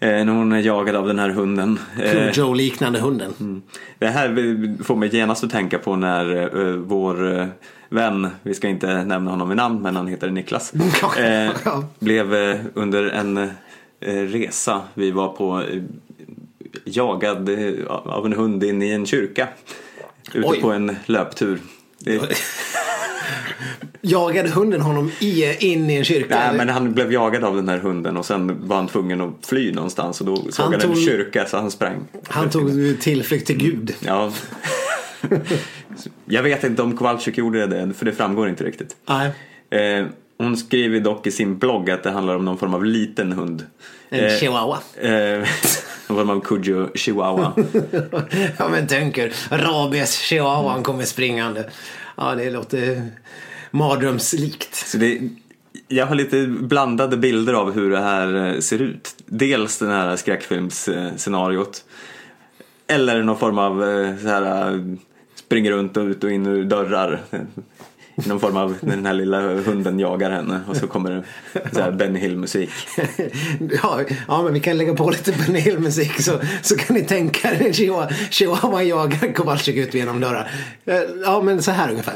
[0.00, 1.78] eh, när hon är jagad av den här hunden.
[2.02, 3.62] Eh, Joe-liknande hunden.
[3.98, 7.48] Det här får mig genast att tänka på när vår
[7.88, 10.72] vän, vi ska inte nämna honom vid namn men han heter Niklas,
[11.98, 12.34] blev
[12.74, 13.50] under en
[14.32, 15.62] resa vi var på
[16.84, 19.48] jagad eh, av en hund in i en kyrka.
[20.34, 20.60] Ute Oj.
[20.60, 21.58] på en löptur.
[21.98, 22.20] Det,
[24.00, 26.34] Jagade hunden honom i, in i en kyrka?
[26.38, 29.46] nej, men han blev jagad av den här hunden och sen var han tvungen att
[29.46, 31.96] fly någonstans och då såg han, Han en tog- kyrka så han sprang.
[32.28, 33.94] Han tog tillflykt till Gud.
[34.00, 34.32] Ja,
[36.24, 38.96] Jag vet inte om Kowalczyk gjorde det, för det framgår inte riktigt.
[39.08, 39.30] Nej.
[40.00, 40.06] Eh,
[40.38, 43.66] hon skriver dock i sin blogg att det handlar om någon form av liten hund.
[44.08, 44.78] En Eh, chihuahua.
[44.96, 45.10] Eh,
[46.08, 47.52] någon form av Cujo chihuahua.
[48.58, 51.70] ja men tänk er, rabies chihuahuan kommer springande.
[52.16, 53.10] Ja det låter
[53.70, 54.74] mardrömslikt.
[54.74, 55.20] Så det,
[55.88, 59.14] jag har lite blandade bilder av hur det här eh, ser ut.
[59.26, 61.84] Dels den här skräckfilmsscenariot.
[62.86, 64.80] Eller någon form av eh, så här, eh,
[65.34, 67.22] springer runt och ut och in ur dörrar.
[68.24, 71.24] I någon form av när den här lilla hunden jagar henne och så kommer det
[71.72, 72.70] så här Benny Hill-musik.
[73.82, 77.50] ja, ja men vi kan lägga på lite Benny Hill-musik så, så kan ni tänka
[77.50, 77.72] er en
[78.30, 80.50] chihuahua, jagar Kowalczyk ut genom dörrar.
[80.84, 82.14] Eh, ja men så här ungefär.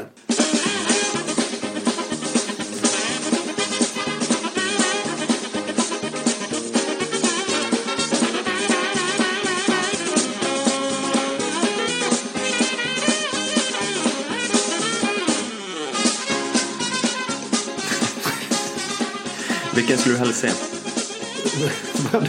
[19.81, 20.49] Vilken skulle du helst se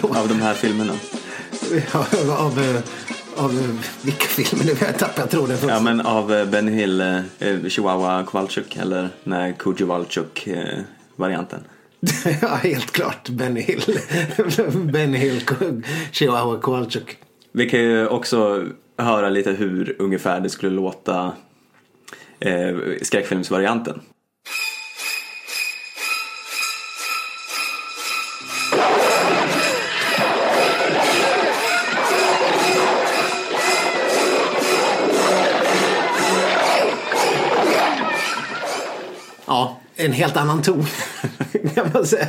[0.03, 0.93] av de här filmerna?
[1.93, 2.81] Ja, av, eh,
[3.45, 4.65] av eh, vilka filmer?
[4.65, 5.57] Nu har jag tappat tråden.
[5.69, 10.79] Ja men av eh, Benny Hill, eh, Chihuahua Kowalczyk eller nej, Cujo Walczyk eh,
[11.17, 11.61] varianten.
[12.43, 13.29] ja, helt klart.
[13.29, 13.99] Benny Hill.
[14.93, 15.41] Benny Hill,
[16.13, 17.17] Chihuahua Kowalczyk.
[17.53, 18.67] Vi kan ju också
[18.99, 21.33] höra lite hur ungefär det skulle låta
[22.41, 24.01] eh, skräckfilmsvarianten.
[40.05, 40.85] En helt annan ton.
[41.75, 42.27] kan man säga.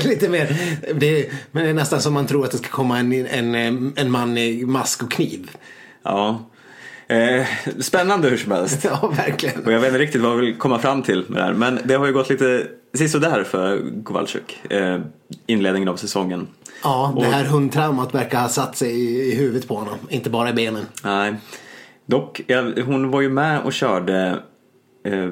[0.00, 0.56] Lite mer,
[0.94, 3.12] det är, men det är nästan som man tror att det ska komma en,
[3.54, 5.50] en, en man i mask och kniv.
[6.02, 6.44] Ja.
[7.08, 7.46] Eh,
[7.80, 8.84] spännande hur som helst.
[8.90, 9.64] Ja, verkligen.
[9.64, 11.52] Och jag vet inte riktigt vad jag vill komma fram till med det här.
[11.52, 14.60] Men det har ju gått lite sisådär för Kowalczyk.
[14.70, 15.00] Eh,
[15.46, 16.46] inledningen av säsongen.
[16.82, 19.98] Ja, det Och- här hundtraumat verkar ha satt sig i, i huvudet på honom.
[20.08, 20.84] Inte bara i benen.
[21.04, 21.34] Nej.
[22.06, 24.42] Dock, ja, hon var ju med och körde
[25.06, 25.30] eh,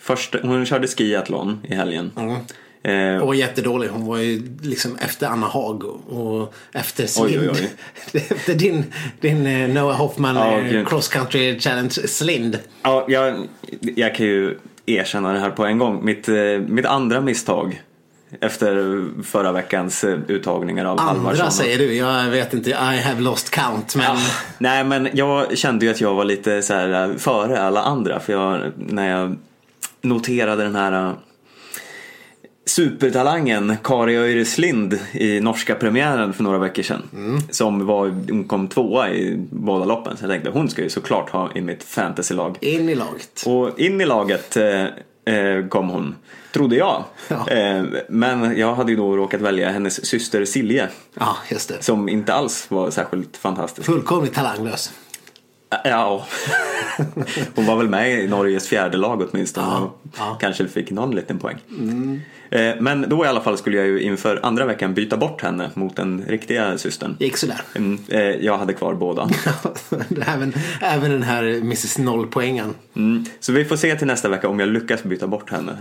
[0.00, 2.10] första, hon körde skiathlon i helgen.
[2.82, 3.88] Eh, Och var jättedålig.
[3.88, 7.40] Hon var ju liksom efter Anna Haag och efter Slind.
[7.40, 7.70] Oj, oj,
[8.30, 8.84] efter din,
[9.20, 12.58] din eh, Noah Hoffman Ja, eh, cross country challenge Slind.
[12.82, 13.48] Ja, jag,
[13.96, 16.04] jag kan ju erkänna det här på en gång.
[16.04, 16.34] Mitt, eh,
[16.68, 17.82] mitt andra misstag
[18.40, 21.52] efter förra veckans uttagningar av Andra Halvarsson.
[21.52, 21.94] säger du.
[21.94, 22.70] Jag vet inte.
[22.70, 23.96] I have lost count.
[23.96, 24.16] Men
[24.58, 28.20] Nej, men jag kände ju att jag var lite så här före alla andra.
[28.20, 29.36] För jag, när jag
[30.02, 31.12] noterade den här eh,
[32.66, 37.02] supertalangen Kari Öireslind i norska premiären för några veckor sedan.
[37.50, 40.16] Som var, hon kom tvåa i båda loppen.
[40.16, 42.56] Så jag tänkte hon ska ju såklart ha i mitt fantasylag.
[42.60, 43.44] in i laget.
[43.46, 46.14] Och in i laget eh, kom hon,
[46.52, 47.04] trodde jag.
[47.28, 47.48] Ja.
[47.50, 50.88] Eh, men jag hade ju då råkat välja hennes syster Silje.
[51.14, 51.82] Ja, just det.
[51.82, 53.86] Som inte alls var särskilt fantastisk.
[53.86, 54.92] Fullkomligt talanglös.
[55.84, 56.26] Ja,
[57.54, 60.26] hon var väl med i Norges fjärde lag åtminstone Ja, och ja.
[60.26, 60.38] Mm.
[60.38, 61.56] kanske fick någon liten poäng.
[62.50, 65.70] Eh, Men då i alla fall skulle jag ju inför andra veckan byta bort henne
[65.74, 67.16] mot den riktiga systern.
[67.20, 67.60] Gick sådär.
[67.74, 69.28] Mm, eh, Jag hade kvar båda.
[70.26, 72.74] även, även den här Mrs Nollpoängen.
[72.96, 73.24] Mm.
[73.40, 75.78] Så vi får se till nästa vecka om jag lyckas byta bort henne.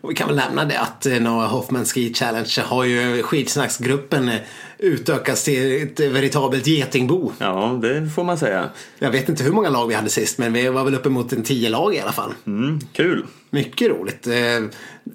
[0.00, 4.28] Och vi kan väl nämna det att eh, Noah Hoffman Ski Challenge har ju skitsnacksgruppen
[4.28, 4.40] eh,
[4.78, 7.32] utökats till ett veritabelt getingbo.
[7.38, 8.70] Ja, det får man säga.
[8.98, 11.42] Jag vet inte hur många lag vi hade sist men vi var väl uppemot en
[11.42, 12.34] tio lag i alla fall.
[12.46, 13.26] Mm, kul.
[13.50, 14.26] Mycket roligt.
[14.26, 14.34] Eh,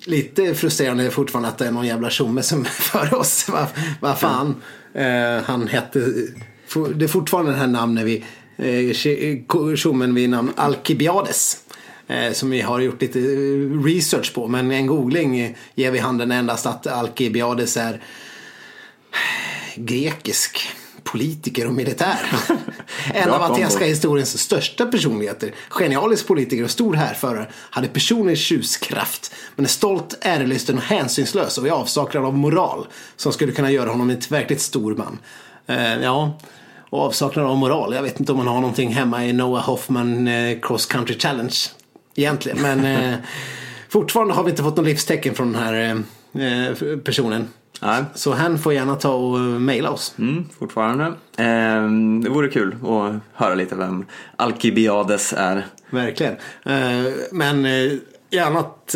[0.05, 3.47] lite frustrerande fortfarande att det är någon jävla tjomme som är för oss.
[3.51, 3.65] Vad
[3.99, 4.55] vad fan.
[4.93, 5.99] Eh, han hette...
[6.95, 8.23] Det är fortfarande det här namnet vi...
[8.57, 11.57] eh, Tjommen vid namn Alkibiades.
[12.07, 14.47] Eh, som vi har gjort lite eh, research på.
[14.47, 18.01] Men en googling ger vid handen endast att Alkibiades är
[19.75, 20.69] grekisk
[21.03, 22.19] politiker och militär.
[23.13, 25.53] en av atenska historiens största personligheter.
[25.69, 27.47] Genialisk politiker och stor härförare.
[27.53, 29.33] Hade personlig tjuskraft.
[29.55, 32.87] Men är stolt, ärelysten och hänsynslös och i avsaknad av moral.
[33.15, 35.19] Som skulle kunna göra honom till ett verkligt stor man.
[35.67, 36.39] Eh, ja,
[36.89, 37.93] och avsaknad av moral.
[37.93, 41.55] Jag vet inte om man har någonting hemma i Noah Hoffman eh, Cross Country Challenge.
[42.15, 43.15] Egentligen, men eh,
[43.89, 47.47] fortfarande har vi inte fått något livstecken från den här eh, personen.
[47.81, 48.03] Nej.
[48.15, 50.15] Så han får gärna ta och eh, mejla oss.
[50.19, 51.05] Mm, fortfarande.
[51.37, 51.89] Eh,
[52.23, 55.65] det vore kul att höra lite vem Alkibiades är.
[55.89, 56.33] Verkligen.
[56.63, 57.91] Eh, Men eh,
[58.29, 58.95] i annat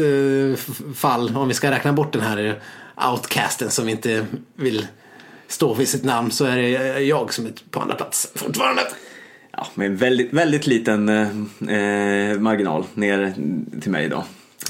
[0.95, 2.62] fall, om vi ska räkna bort den här
[3.12, 4.88] outcasten som inte vill
[5.47, 8.82] stå vid sitt namn så är det jag som är på andra plats fortfarande.
[9.60, 11.28] Ja, med en väldigt, väldigt liten eh,
[12.32, 13.34] eh, marginal ner
[13.82, 14.24] till mig då.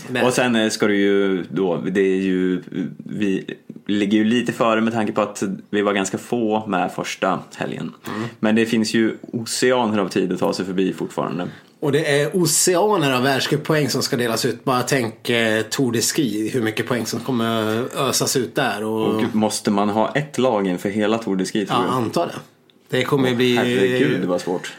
[0.07, 2.61] Men- Och sen eh, ska du ju då, det är ju,
[2.97, 3.45] vi
[3.87, 7.93] ligger ju lite före med tanke på att vi var ganska få med första helgen.
[8.39, 11.47] Men det finns ju oceaner av tid att ta sig förbi fortfarande.
[11.79, 14.63] Och det är oceaner av världscuppoäng som ska delas ut.
[14.63, 18.83] Bara tänk eh, Tour de Ski, hur mycket poäng som kommer ösas ut där.
[18.83, 21.93] Och, Och måste man ha ett lag inför hela Tour de Ski tror ja, jag?
[21.95, 22.33] antar det.
[22.97, 23.55] Det kommer bli...
[23.55, 24.73] Herregud vad svårt.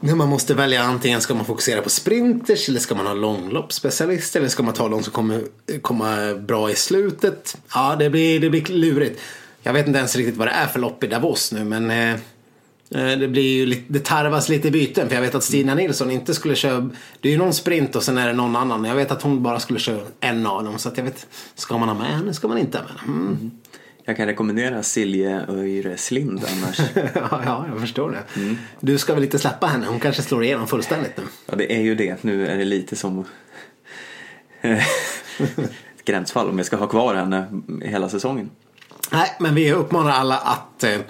[0.00, 4.40] När man måste välja antingen ska man fokusera på sprinters eller ska man ha långloppsspecialister?
[4.40, 5.42] eller ska man ta de som kommer
[5.82, 7.58] komma bra i slutet.
[7.74, 9.20] Ja, det blir, det blir lurigt.
[9.62, 12.12] Jag vet inte ens riktigt vad det är för lopp i Davos nu men eh,
[12.90, 16.10] eh, det blir ju lite, det tarvas lite byten för jag vet att Stina Nilsson
[16.10, 18.84] inte skulle köra, det är ju någon sprint och sen är det någon annan.
[18.84, 21.78] Jag vet att hon bara skulle köra en av dem så att jag vet, ska
[21.78, 23.12] man ha med henne, ska man inte ha med henne?
[23.12, 23.50] Mm.
[24.08, 26.80] Jag kan rekommendera Silje Öjreslind annars.
[27.14, 28.56] ja, ja, jag förstår det.
[28.80, 31.22] Du ska väl inte släppa henne, hon kanske slår igenom fullständigt nu.
[31.46, 32.22] Ja, det är ju det.
[32.22, 33.24] Nu är det lite som
[34.60, 34.84] ett
[36.04, 37.46] gränsfall om jag ska ha kvar henne
[37.82, 38.50] hela säsongen.
[39.12, 41.00] Nej, men vi uppmanar alla att, eh,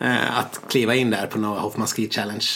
[0.00, 2.46] eh, att kliva in där på Noah Hoffman Ski Challenge.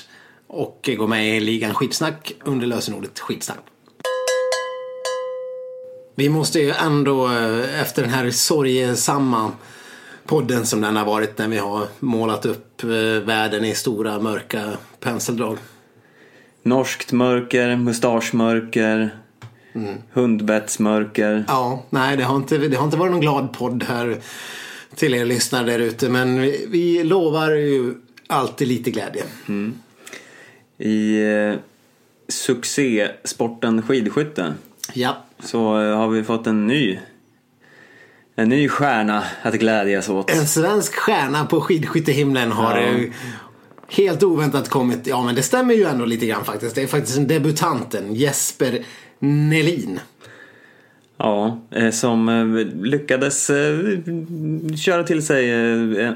[0.47, 3.61] Och eh, gå med i ligan Skitsnack under lösenordet skitsnack.
[6.15, 9.53] Vi måste ju ändå eh, efter den här sorgesamma
[10.31, 12.89] podden som den har varit när vi har målat upp eh,
[13.27, 15.59] världen i stora mörka penseldrag.
[16.63, 19.11] Norskt mörker, mustaschmörker,
[20.13, 21.45] hundbettsmörker.
[21.49, 24.17] Ja, nej det har, inte, det har inte varit någon glad podd här
[24.95, 26.09] till er lyssnare där ute.
[26.09, 27.95] Men vi, vi lovar ju
[28.27, 29.25] alltid lite glädje.
[30.79, 31.55] I eh,
[32.29, 34.55] succésporten skidskytte
[34.95, 36.99] Ja, så eh, har vi fått en ny
[38.43, 40.31] en ny stjärna att glädjas åt.
[40.31, 43.07] En svensk stjärna på skidskyttehimlen har Ja.
[43.89, 45.07] helt oväntat kommit.
[45.07, 46.75] Ja men det stämmer ju ändå lite grann faktiskt.
[46.75, 48.79] Det är faktiskt en debutanten, Jesper
[49.19, 50.01] Nelin.
[51.17, 52.45] Ja, eh, som eh,
[52.85, 53.79] lyckades eh,
[54.77, 55.51] köra till sig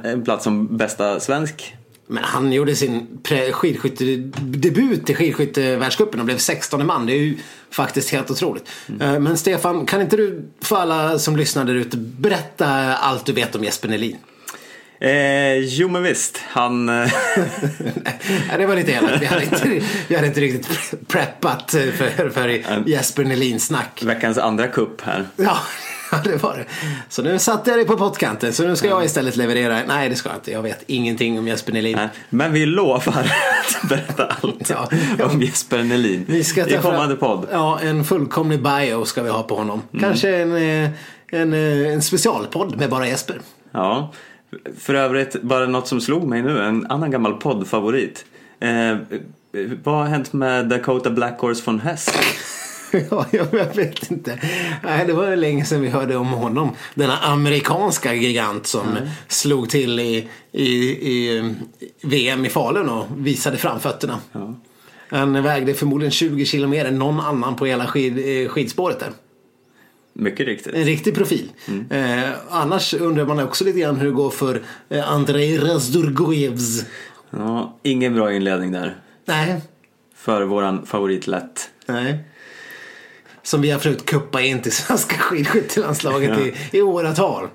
[0.04, 1.74] en plats som bästa svensk.
[2.06, 3.06] Men han gjorde sin
[3.52, 7.06] skidskyttedebut i skidskyttevärldscupen och blev 16 man.
[7.06, 7.36] Det är ju
[7.70, 8.68] faktiskt helt otroligt.
[9.00, 13.32] Eh, Men Stefan, kan inte du för alla som lyssnar där ute berätta allt du
[13.32, 14.16] vet om Jesper Nelin?
[15.00, 16.88] Eh, jo men visst, han...
[16.88, 16.94] Eh,
[18.48, 19.22] Nej, det var lite elakt.
[19.22, 24.02] Vi hade inte, vi hade inte riktigt preppat för, för Jesper Nelin-snack.
[24.02, 25.26] veckans andra kupp här.
[25.36, 25.58] Ja,
[26.24, 26.64] ja, det var det.
[27.09, 28.53] Så nu satte jag dig på pottkanten.
[28.53, 29.81] Så nu ska jag istället leverera.
[29.88, 30.50] Nej, det ska jag inte.
[30.50, 31.96] Jag vet ingenting om Jesper Nelin.
[31.96, 34.88] Nej, Men vi lovar att berätta allt Ja.
[35.33, 37.46] om Jesper Nelin Vi ska i ta fram- kommande podd.
[37.53, 39.83] Ja, en fullkomlig bio ska vi ha på honom.
[39.92, 40.03] Mm.
[40.05, 40.90] Kanske en, eh,
[41.29, 43.40] en, eh, en specialpodd med bara Jesper.
[43.72, 44.12] Ja.
[44.79, 48.24] För övrigt, bara något som slog mig nu, en annan gammal poddfavorit.
[48.61, 48.96] Eh,
[49.85, 52.09] vad har hänt med Dakota Black Horse von Hess?
[53.11, 54.38] ja, jag vet inte.
[54.83, 56.70] Nej, det var länge sedan vi hörde om honom.
[56.94, 58.87] Denna amerikanska gigant som
[59.28, 60.66] slog till i, i,
[61.12, 61.54] i
[62.02, 64.18] VM i Falun och visade framfötterna.
[65.09, 69.11] Han vägde förmodligen 20 kilo mer än någon annan på hela skid, eh, skidspåret där.
[70.12, 70.74] Mycket riktigt.
[70.74, 71.50] En riktig profil.
[71.90, 76.85] Eh, annars undrar man också lite grann hur det går för eh, Andrei Razdurgojevs.
[77.30, 78.96] Ja, ingen bra inledning där.
[79.24, 79.61] Nej,
[80.16, 81.70] För våran favorit lätt.
[81.87, 82.18] nej.
[83.44, 87.48] Som vi har försökt kuppa in till svenska skidskyttelandslaget i, i åratal.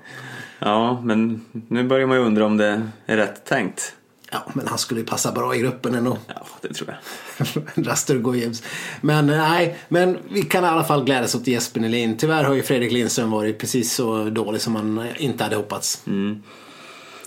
[0.58, 3.94] Ja, men nu börjar man ju undra om det är rätt tänkt.
[4.32, 6.18] Ja, men han skulle ju passa bra i gruppen ändå.
[6.26, 7.46] Ja, det tror jag.
[7.86, 8.62] Razdurgojevs.
[9.00, 12.16] Men eh, nej, men vi kan i alla fall glädjas åt Jesper Nelin.
[12.16, 16.02] Tyvärr har ju Fredrik Lindström varit precis så dålig som man inte hade hoppats.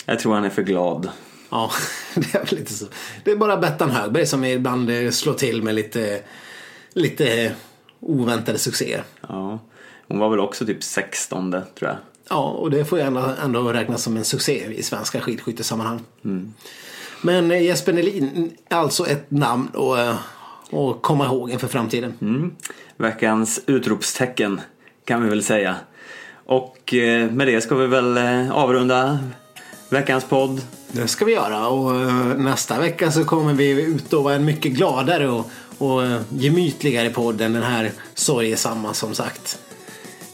[0.06, 1.10] Jag tror han är för glad.
[1.50, 1.72] Ja,
[2.16, 2.86] det är väl lite så.
[3.24, 6.22] Det är bara Bettan Högberg som ibland eh, slår till med lite,
[6.94, 7.52] lite
[8.06, 9.04] oväntade succéer.
[9.28, 9.60] Ja.
[10.08, 11.98] Hon var väl också typ 16 tror jag.
[12.30, 13.06] Ja, och det får ju
[13.44, 16.00] ändå, räknas som en succé i svenska skidskyttesammanhang.
[17.22, 20.16] Men eh, Jesper Nelin, alltså ett namn och, eh,
[20.70, 22.14] och komma ihåg inför framtiden.
[22.22, 22.56] Mm.
[22.98, 24.62] Veckans utropstecken
[25.06, 25.76] kan vi väl säga.
[26.46, 28.18] Och eh, med det ska vi väl
[28.52, 29.20] avrunda
[29.90, 30.62] veckans podd.
[30.92, 31.94] Det ska vi göra och
[32.40, 35.52] nästa vecka så kommer vi utlova en mycket gladare och,
[35.84, 39.60] och eh, gemytligare podd än den här sorgesamma som sagt.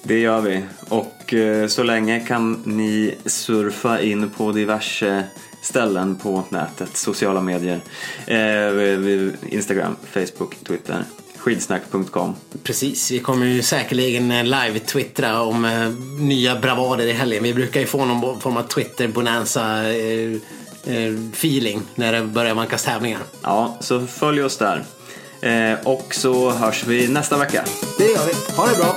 [0.03, 0.63] Det gör vi.
[0.89, 5.23] Och eh, så länge kan ni surfa in på diverse
[5.61, 7.79] ställen på nätet, sociala medier.
[8.25, 11.03] Eh, Instagram, Facebook, Twitter.
[11.37, 12.35] Skidsnack.com.
[12.63, 15.89] Precis, vi kommer ju säkerligen live-twittra om eh,
[16.19, 17.43] nya bravader i helgen.
[17.43, 20.31] Vi brukar ju få någon form av Twitter-bonanza eh,
[20.85, 23.19] eh, feeling när det börjar vankas tävlingar.
[23.43, 24.83] Ja, så följ oss där.
[25.41, 27.63] Eh, och så hörs vi nästa vecka.
[27.97, 28.55] Det gör vi.
[28.55, 28.95] Ha det bra!